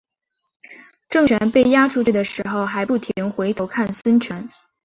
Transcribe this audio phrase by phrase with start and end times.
[1.11, 4.49] 郑泉被押出去的时候还不停回头看孙权。